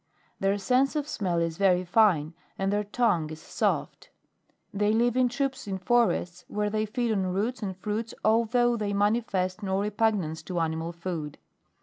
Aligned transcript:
Their 0.39 0.57
sense 0.57 0.95
of 0.95 1.07
smell 1.07 1.37
is 1.39 1.59
very 1.59 1.85
fine, 1.85 2.33
and 2.57 2.73
their 2.73 2.85
tongue 2.85 3.29
is 3.29 3.39
soft. 3.39 4.09
They 4.73 4.91
live 4.93 5.15
in 5.15 5.29
troops 5.29 5.67
in 5.67 5.77
forests, 5.77 6.43
where 6.47 6.71
they 6.71 6.87
feed 6.87 7.11
on 7.11 7.27
roots 7.27 7.61
and 7.61 7.77
fruits 7.77 8.15
although, 8.25 8.75
they 8.75 8.93
manifest 8.93 9.61
no 9.61 9.79
repugnance 9.79 10.41
to 10.45 10.59
animal 10.59 10.91
food. 10.91 11.37